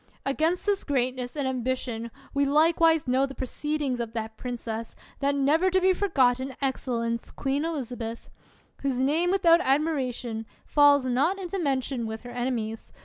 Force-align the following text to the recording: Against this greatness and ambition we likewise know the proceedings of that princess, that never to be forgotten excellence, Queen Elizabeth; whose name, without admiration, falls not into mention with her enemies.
Against 0.25 0.65
this 0.65 0.83
greatness 0.83 1.35
and 1.37 1.47
ambition 1.47 2.09
we 2.33 2.43
likewise 2.43 3.07
know 3.07 3.27
the 3.27 3.35
proceedings 3.35 3.99
of 3.99 4.13
that 4.13 4.35
princess, 4.35 4.95
that 5.19 5.35
never 5.35 5.69
to 5.69 5.79
be 5.79 5.93
forgotten 5.93 6.55
excellence, 6.59 7.29
Queen 7.29 7.63
Elizabeth; 7.63 8.27
whose 8.81 8.99
name, 8.99 9.29
without 9.29 9.61
admiration, 9.61 10.47
falls 10.65 11.05
not 11.05 11.37
into 11.39 11.59
mention 11.59 12.07
with 12.07 12.21
her 12.21 12.31
enemies. 12.31 12.91